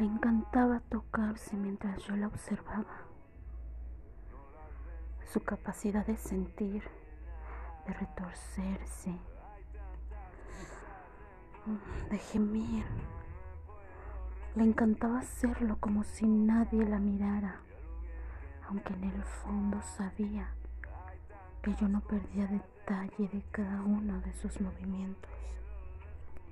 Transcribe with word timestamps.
Le 0.00 0.06
encantaba 0.06 0.80
tocarse 0.88 1.58
mientras 1.58 2.02
yo 2.04 2.16
la 2.16 2.28
observaba. 2.28 3.02
Su 5.30 5.40
capacidad 5.40 6.06
de 6.06 6.16
sentir, 6.16 6.82
de 7.86 7.92
retorcerse, 7.92 9.14
de 12.08 12.16
gemir. 12.16 12.86
Le 14.54 14.64
encantaba 14.64 15.18
hacerlo 15.18 15.76
como 15.78 16.02
si 16.04 16.26
nadie 16.26 16.82
la 16.88 16.98
mirara, 16.98 17.60
aunque 18.70 18.94
en 18.94 19.04
el 19.04 19.22
fondo 19.22 19.82
sabía 19.82 20.48
que 21.60 21.74
yo 21.74 21.88
no 21.88 22.00
perdía 22.00 22.46
detalle 22.46 23.28
de 23.28 23.44
cada 23.50 23.82
uno 23.82 24.18
de 24.22 24.32
sus 24.32 24.62
movimientos. 24.62 25.30